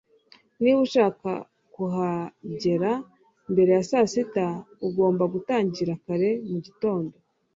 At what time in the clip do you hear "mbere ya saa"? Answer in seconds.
3.51-4.07